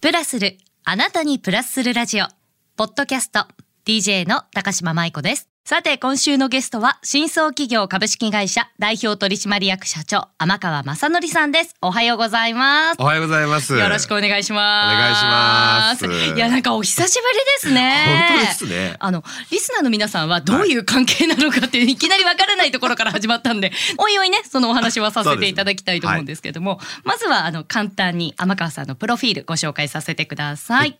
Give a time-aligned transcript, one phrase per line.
[0.00, 2.26] プラスる、あなたにプラスするラジオ。
[2.76, 3.48] ポッドキャスト、
[3.84, 5.48] DJ の高島舞子です。
[5.68, 11.74] さて、今週のゲストは、新創企業株式会社代表取締役社長、天川正則さんです。
[11.82, 12.96] おはようございます。
[12.98, 13.76] おはようございます。
[13.76, 14.96] よろしくお願いします。
[14.96, 18.28] お願いしますいや、なんかお久しぶりですね。
[18.30, 30.98] 本当ですねあの、リスナーの皆さんはどういう関係なのかっていう、い、きなりわからないところから始まったんで、おいおいね、そのお話はさせていただきたいと思うんですけども、まずは、あの、簡単に天川さんのプロフィールご紹介させてください。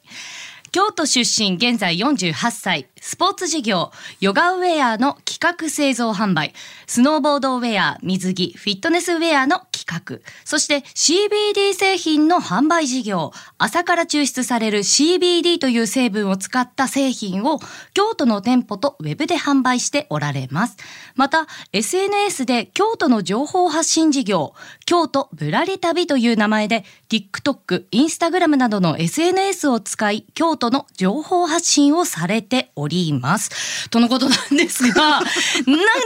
[0.71, 6.53] 京都出身現在48歳スポーツ事業ヨガウェアの企画製造販売
[6.87, 17.61] スノーボードウェア水着フィットネスウェアの企画そして CBD 製品の販売事業朝から抽出される CBD という成分を使った製品を
[17.95, 20.77] 京都の店舗とウェブで販売しておられます。
[21.15, 33.89] また SNS で京都の情報発信事業京都ぶらり旅という名前で TikTok、Instagram などの SNS を使い京都の情報発信をされております。
[33.91, 35.23] とのことなんですが、 なん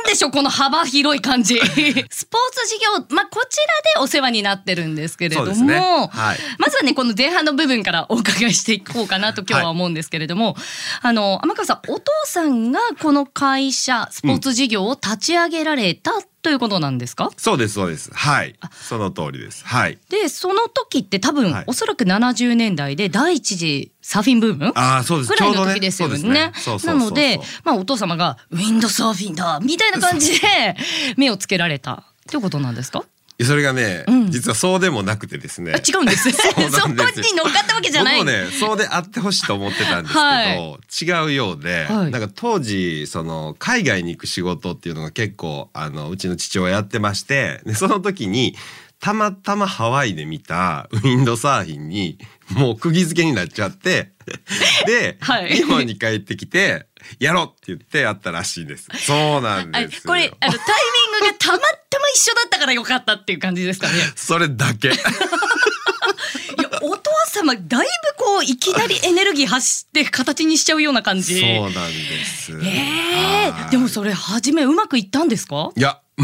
[0.07, 1.59] でしょうこの幅広い感じ。
[1.59, 2.79] スポーツ事
[3.09, 5.79] 業、まあ、こちらでお世話になってるんですけれども、ね。
[5.79, 6.39] はい。
[6.59, 10.57] まずはね、この前半の部分からお伺いしていこうかなと今日は思うんですけれども、
[11.01, 18.11] あの、天川さん、お父さんがこの会社、スポーツ事業を立ち上げられたということなんですか、そうですそうです。
[18.13, 18.57] はい。
[18.73, 19.65] その通りです。
[19.65, 19.99] はい。
[20.11, 25.29] でその時って多分、はいおそらく70年代で第一次サーフィンブームああそうです。
[25.31, 26.19] ぐらいの時ですよね。
[26.19, 30.77] そうですそうそうそうそうなので、まあ、お父様がウィンドサーフィンだみたいな感じで
[31.17, 33.05] 目をつけられたっていうことなんですか？
[33.41, 35.73] それがね、うん実はそうでもなくてですね。
[35.75, 36.31] あ違うんです。
[36.33, 38.19] そこに乗っかったわけじゃない。
[38.19, 48.57] 僕もねそうであってほしいと思ってたんですけど、はい違うようで、はいなんか当時その海外に行く仕事っていうのが結構あのうちの父親やってましてでその時に
[49.01, 52.19] たまたまハワイで見た ウィンドサーフィンに
[52.51, 54.13] もう釘付けになっちゃって
[54.87, 56.87] で、はい日本に帰ってきて
[57.19, 58.89] やろうって言ってやったらしいです。
[58.99, 60.03] そうなんあですよ。
[60.07, 60.61] これあのタイ
[61.13, 63.93] ミングがたまたま一緒だったからよかったっていう感じですかね。
[64.17, 64.89] それだけ。
[64.89, 64.97] いや
[66.83, 67.87] お父様だい
[68.19, 71.41] ぶこういきなりエネルギー発して形にしちゃうような感じ。
[71.41, 72.53] そうなんです。
[72.63, 75.71] ええはいでもそれ初めうまくいったんですか？
[75.77, 75.99] いや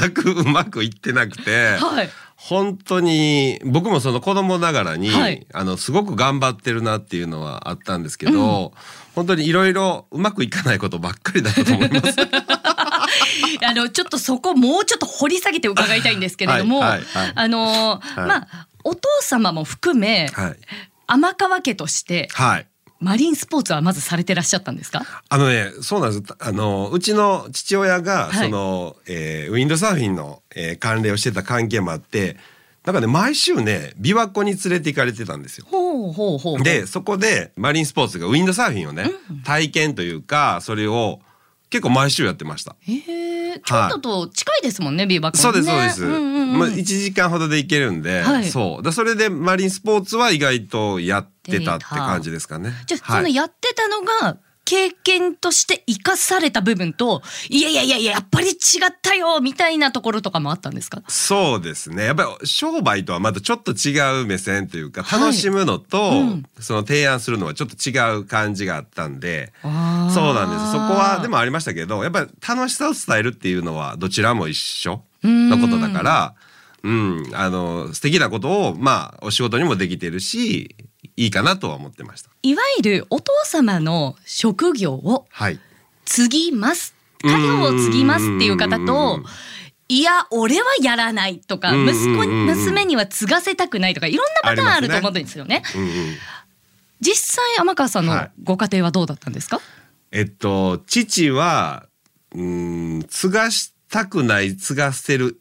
[0.00, 2.10] 全くうまくいってなくて、はい
[2.40, 5.44] 本当に僕もその子供ながらに、はい。
[5.52, 8.72] あのすごく頑張ってるなっていうのはあったんですけど、
[9.16, 12.16] 本当にいろいろうまくいかないことばっかりだと思います。
[13.66, 17.32] あのちょっとそこもうちょっと掘り下げて伺いたいんですけれども、はいはいはい。
[17.34, 18.20] あのはい。
[18.20, 20.56] まあお父様も含め、はい、
[21.08, 22.66] 天川家としてはい
[23.00, 25.04] マリンスポーツはまずされてらっしゃったんですか？
[25.28, 26.34] あのね、そうなんです。
[26.38, 32.36] あの、うちの父親が、はいその、えーウィンドサーフィンの、えー関連をしてた関係もあって、
[32.84, 35.66] なんかね、毎週ね、琵琶湖に連れて行かれてたんですよ。
[35.68, 36.62] ほうほうほう。
[36.62, 39.10] で、そこでマリンスポーツがウィンドサーフィンをね、
[39.44, 41.20] 体験というか、それを
[41.70, 42.76] 結構毎週やってました。
[42.80, 45.42] へえ、京都と近いですもんね、ビーバック、ね。
[45.42, 46.04] そうですそうです。
[46.04, 48.82] んうんうんまあ1時間ほどで行けるんで、はいそう。
[48.82, 52.72] だそれでマリンスポーツは意外とやってたって感じですかね。
[52.86, 58.56] じゃあ、はいそのやってたのが経験として生かされた部分と、いやいやいやいややっぱり違っ
[59.00, 61.02] たよみたいなところとかもあったんですか？
[61.08, 62.04] そうですね。
[62.04, 70.72] やっぱり商売とはまたちょっと違う目線というか、はい楽しむのと、うんその提案するのはちょっと違う感じがあったんで、そうなんです。
[70.72, 76.34] そこはでもありましたけど、やっぱり楽しさを伝えるっていうのはどちらも一緒のことだから、
[76.82, 80.76] うん、あの素敵なことをまあお仕事にもできてるし、
[81.18, 82.30] いいかなとは思ってました。
[82.42, 85.58] いわゆるお父様の職業をはい。
[86.04, 89.24] 継ぎます家業を継ぎますっていう方うとん
[89.88, 95.62] いや俺はやらないとかうん息子娘には継がせたくないとかいろんなパターンあると思うんですよね。
[95.74, 95.88] うんうん。
[97.00, 99.60] 実際天川さんのはいご家庭はどうだったんですか、
[100.12, 101.86] えっと父は
[102.34, 105.40] うん継がしたくない継がせる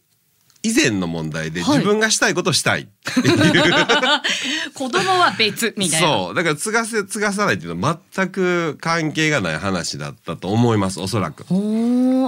[0.69, 1.77] 以前の問題で、はい。
[1.77, 2.81] 自分がしたいことをしたい。
[2.81, 3.33] っていう
[4.73, 6.07] 子供は別みたいな。
[6.07, 6.35] そう。
[6.35, 11.45] だから継がせ継がさないっていうのは全く関係がない話だったと思いますおそらく。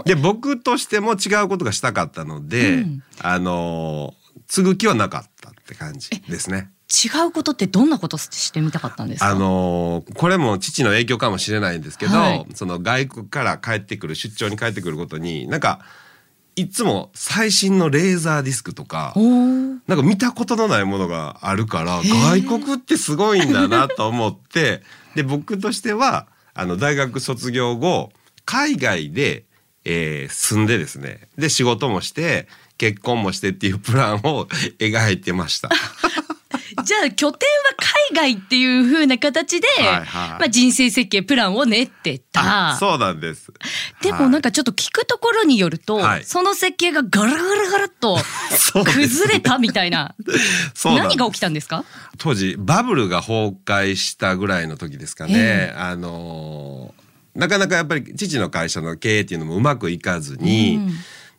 [0.06, 3.04] で僕としても違うことがしたかったので、うん。
[3.22, 4.14] あの
[4.48, 6.70] 継ぐ気はなかったって感じですね。
[6.92, 9.30] 違うことってどんなことしてみたかったんですか？
[9.30, 12.46] あのーこれも父の影響かもしれないんですけど、はい。
[12.56, 15.82] その外国から帰ってくる出張に帰ってくることになんか
[16.60, 22.44] いつも最新のレーザーディスクとかなんか見たことのないものがあるからー。
[22.44, 24.82] 外国ってすごいんだなと思って
[25.16, 28.12] で僕としてはあの大学卒業後
[28.44, 29.46] 海外で、
[29.86, 31.30] えー住んでですね。
[31.38, 32.48] で仕事もして
[32.78, 34.48] 結婚もしてっていうプランを
[34.80, 35.70] 描いてました。
[36.84, 37.76] じゃあ拠点は
[38.14, 40.06] 海外っていう風な形で、はいはい。
[40.06, 42.76] まあ、人生設計プランを練ってた。
[42.80, 43.52] そうなんです。
[44.02, 46.24] でもなんかちょっと聞くところによると、はい。
[46.24, 48.18] その設計がガラガラガラっと
[48.86, 50.16] 崩れたみたいな。
[50.74, 51.84] そうな何が起きたんですか？
[52.18, 55.74] 当時バブルが崩壊したぐらいの時ですかね、え。
[55.78, 57.00] あのー
[57.36, 60.94] なかなかやっぱり父の会社の経営っていうのもうまくいかずに、うん。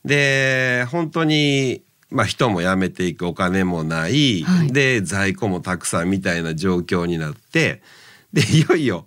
[0.04, 4.72] で本当にまあ人も辞めていくお金もない、はい。
[4.72, 7.82] で在庫もたくさんみたいな状況になって。
[8.32, 9.06] でいよいよ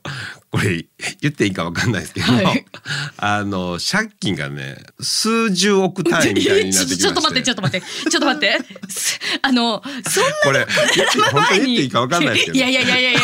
[0.51, 0.85] これ
[1.21, 2.65] 言っていいかわかんないですけど、はい。
[3.17, 6.97] あの借金がね数十億単位みたいになってきまして。
[7.01, 7.87] ちょっと待ってちょっと待って。
[8.11, 8.59] ちょっと待って。
[8.89, 10.67] すあのそんなこれ
[11.31, 12.57] 本当に言っていいかわかんないですけど。
[12.57, 13.21] いやいやいやいや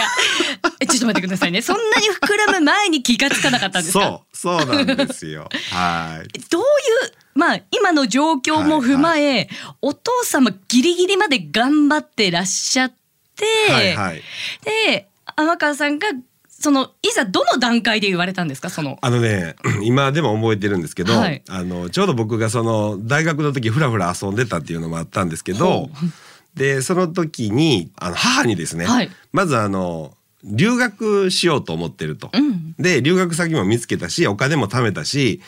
[0.99, 1.61] っと待ってくださいね。
[1.61, 4.21] そんなに膨らむ前に気がつかなかったんですか？
[4.33, 5.49] そうそうなんですよ。
[5.71, 6.39] はい。
[6.49, 6.67] どういう
[7.35, 9.49] まあ今の状況も踏まえ、
[9.81, 12.93] お父様ギリギリまで頑張ってらっしゃっ
[13.35, 14.21] て、はいはい。
[14.63, 16.07] で天川さんが
[16.49, 18.69] そのいざどの段階で言われたんですか？
[18.69, 21.41] そのあのね 今でも覚えてるんですけど、はい。
[21.47, 25.89] あのちょうど僕がその大学の時ふらふら遊んでたっていうのもあったんですけどほ
[26.55, 29.09] でその時にあの母にですね、はい。
[29.31, 30.13] まずあの
[30.43, 32.29] 留学しようと思ってると。
[32.33, 32.73] うん。
[32.79, 35.41] で留学先も見つけたしお金も貯めたし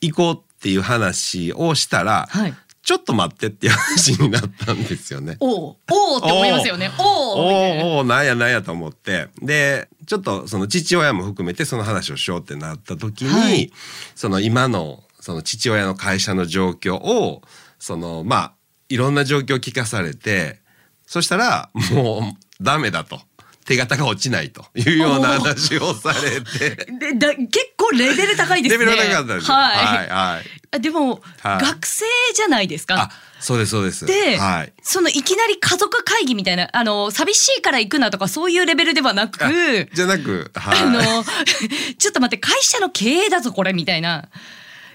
[0.00, 2.54] 行こうっていう話をしたら、はい。
[2.82, 5.36] ちょっと待ってっていう話になったんですよね。
[5.38, 6.90] おうおうって思いますよね。
[6.98, 9.28] おおおーなんやなんやと思って。
[9.40, 13.72] でちょっとその父親も含めてその話をしようってなった時に、はい。
[14.16, 17.42] その今のその父親の会社の状況を
[17.78, 18.52] そのまあ
[18.88, 20.60] いろんな状況を聞かされて
[21.06, 22.22] そしたらもう
[22.64, 23.20] ダメだと
[23.64, 26.86] 手形が落ちないというような話をされて。
[26.98, 29.54] でだ結構レベル高いですねレベルが高かったですよ。
[29.54, 30.46] はい、はいはい。
[30.72, 32.04] あでも、はい学生
[32.34, 32.94] じゃないですか？
[32.94, 33.10] あ、
[33.40, 34.06] そうですそうです。
[34.06, 34.72] で、はい。
[34.82, 39.50] そのいきなり家族会議みたいなあの寂しいから行くなとかそういうレベルではなくあ
[39.92, 40.78] じゃなく、はい。
[40.78, 41.24] あの
[41.98, 44.28] ちょっと待って会社の経営だぞこれみたいな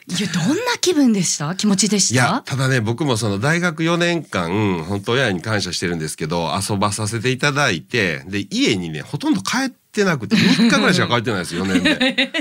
[0.10, 1.54] いやどんな気分でした？
[1.56, 12.32] 気持ちでしいやたただね僕もその大学4年間本当親に感謝してるんですけど遊ばさせていただいてで家にねほとんど帰ってなくて3日ぐらいしか帰ってないです4年で。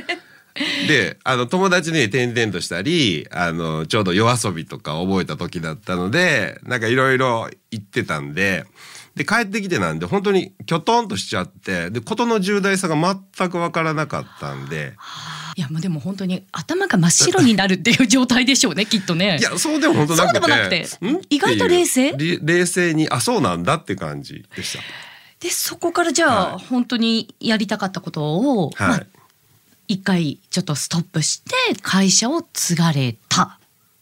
[0.88, 8.64] であの友達に転々としたりあのちょうど夜遊びとか覚えた時だったのでなんかいろいろ行ってたんで
[9.16, 14.92] で帰ってきてなんで本当にきょとんとしちゃってで事の重大さが全く分からなかったんで。
[15.56, 19.38] いやもうでも本当に頭が真っ白になるっていう状態でしょうね きっとね。
[19.40, 20.34] いやそうでも本当なくて。
[20.34, 20.86] そうでもなくて。
[21.12, 21.20] ん？
[21.30, 22.12] 意外と冷静？
[22.42, 24.84] 冷静にあそうなんだって感じでした。
[25.40, 26.64] でそこからじゃあ、はい。
[26.66, 29.06] 本当にやりたかったことを、まあはい、
[29.88, 33.58] 一回ちょっとストップして会社を継がれた。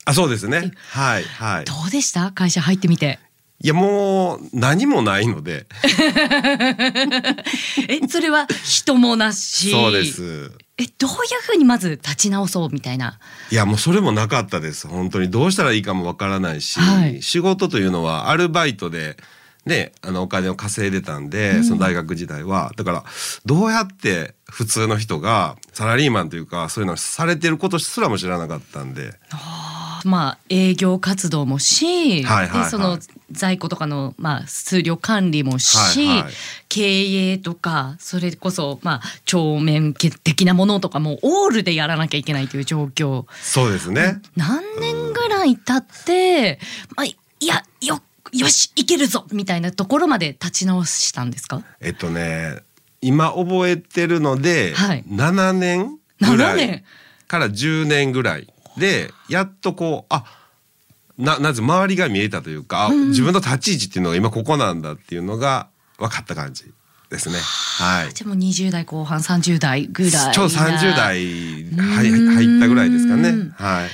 [0.06, 0.72] あそうですね。
[0.90, 1.64] はいはい。
[1.64, 2.32] どうでした？
[2.32, 3.20] 会社入ってみて
[3.60, 5.66] いやもう何もないので。
[7.88, 9.70] えそれは人もなし。
[9.70, 10.52] そうです。
[10.76, 13.18] えどういうふうにまず立ち直そうみたいな？
[13.50, 14.88] いやもうそれもなかったです。
[14.88, 15.30] 本当に。
[15.30, 17.22] どうしたらいいかもわからないし、はい。
[17.22, 19.16] 仕事というのはアルバイトで
[19.64, 21.64] ねあのお金を稼いでたんで、うん。
[21.64, 22.72] その大学時代は。
[22.76, 23.04] だから
[23.46, 29.14] どうやって普通の人がサラリーマンというかそういうのをされてることすらも知らなかったんで
[30.04, 32.64] まあ営業活動もし、はいはいはい。
[32.64, 32.98] でその
[33.30, 36.32] 在庫とかのまあ数量管理もし、はいはい。
[36.68, 43.26] 経営とかそれこそまあ帳面的なものとかもオールでやらなきゃいけないという状況。
[43.42, 46.58] そうですね、何年ぐらい経って、
[46.96, 48.00] まあ、いやよ
[48.32, 51.62] よしいけるぞみたいなところまで立ち直したんですか？
[51.80, 52.58] えっとね
[53.00, 55.04] 今覚えてるので、はい。
[55.08, 56.84] 7年ぐら7い年。
[57.26, 60.24] から10年ぐらいでやっとこうあ
[61.18, 66.64] ななぜ周りが見えたというか、あ自分の立ち位置っていうのが今ここなんだっていうのが分かった感じ
[67.10, 67.36] ですね。
[67.36, 68.12] はい。
[68.12, 71.24] じゃあもう20代後半30代ぐらいなちょうど30代
[71.76, 73.50] はい入ったぐらいですかねうん。
[73.50, 73.90] はい。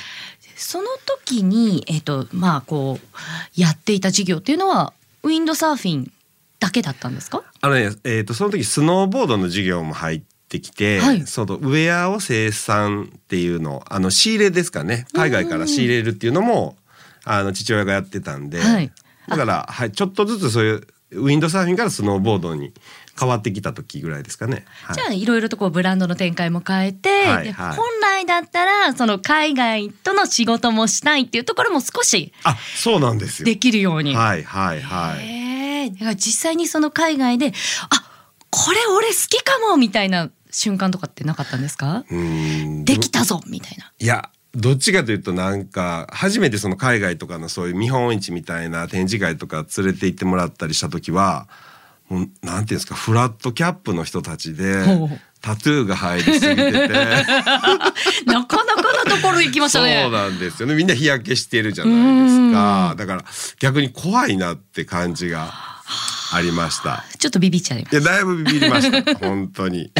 [0.57, 6.11] その時に、えっとまあ、こうやっていた事業っていうのはウィンドサーフィン
[6.59, 7.43] だけだったんですか？
[7.61, 11.26] あのね、えっ、とその時スノーボードの授業も入ってきて、はい。
[11.26, 15.07] そのウェアを生産っていうのあの仕入れですかね。
[15.14, 16.76] 海外から仕入れるっていうのも
[17.25, 18.92] あの父親がやってたんで、はい。
[19.28, 22.73] だからはいちょっとずつそういうウィンドサーフィンからスノーボードに
[23.19, 24.64] 変わってきた時ぐらいですかね。
[24.85, 24.97] はい。
[24.97, 27.76] じゃあいろいろとこうブランドの展開も変えて、ではいはい。
[27.76, 33.47] 本来だったらその海外との仕事もしたいっていうところも少しあそうなんですよ。
[33.47, 34.16] できるように。
[34.16, 35.21] はいはいはい。
[35.21, 37.52] へえだから実際にその海外で
[37.90, 38.11] あ
[38.50, 42.04] これ俺好きかもみたいな瞬間とかってなかったんですか？
[42.85, 43.92] できたぞみたいな。
[43.99, 51.47] いやどっちかというとなんか初めてその海外とかのそういう見本市みたいな展示会とか連れて行ってもらったりした時は
[52.09, 54.83] もうなんていうんですかフラットキャップの人たちで
[55.40, 56.88] タトゥーが入りすぎてて。
[58.26, 60.00] なかなかなところ行きましたね。
[60.02, 60.75] そうなんですよね。
[60.75, 62.95] みんな日焼けしてるじゃないですか。
[62.99, 63.25] だから
[63.61, 65.52] 逆に怖いなって感じが
[66.33, 67.04] ありました。
[67.19, 69.14] ちょっとビビっちゃいまいやだいぶビビりました。
[69.16, 69.92] 本当に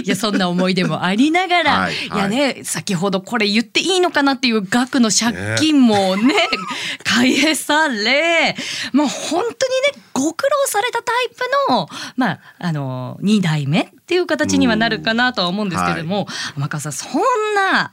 [0.04, 6.34] いやそんな思い出もありながら、はいい、やね先ほどこれ言っていいのかなっていう額の借金もね
[7.04, 8.56] 返され
[8.92, 16.26] もう本当にねご苦労されたタイプのまああの2代目っていう形にはなるかなとは思うんですけれども、
[16.56, 17.12] 天川さんそん
[17.54, 17.92] な。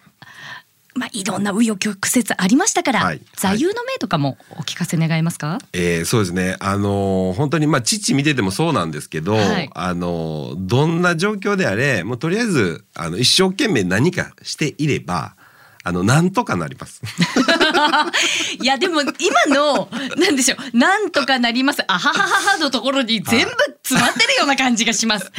[0.95, 3.21] まあ、いろんな紆余曲折ありましたから、はい。
[3.35, 6.55] 座右の銘とかもお聞かせ願えますか、えーそうですね。
[6.59, 9.69] あのー本当にまあ父見ててもそうなんですけど、はい。
[9.73, 15.35] あのーどんな状況であれもうとりあえずあの一生懸命何かしていれば
[15.83, 17.01] あのなんとかなります。
[18.61, 19.11] いやでも今
[19.53, 21.83] のなんでしょうなんとかなります。
[21.87, 23.51] あははははのところに全部
[23.83, 25.31] 詰まってるような感じがします。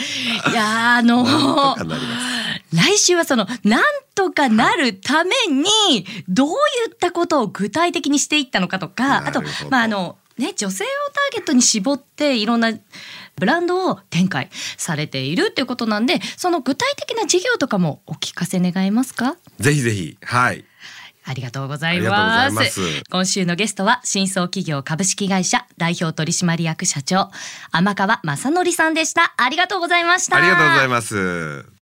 [0.50, 0.54] い。
[0.54, 2.35] やーあのなんとかなります。
[2.74, 3.82] 来週はそのなん
[4.14, 6.52] とかなるためにどうい
[6.92, 12.72] ったことを具体的にしていったのかとかあとまああのね女性をターゲットに絞っていろんな
[13.36, 19.36] ブランドを展開されているっていうことなんでその具体的な事業とかもお聞かせ願えますか？
[19.58, 20.64] ぜひぜひはい
[21.28, 23.02] ありがとうございます。
[23.10, 27.32] 今週のゲストは、新創企業株式会社代表取締役社長、
[27.72, 29.34] 天川正則さんでした。
[29.36, 30.36] ありがとうございました。
[30.36, 31.75] ありがとうございます。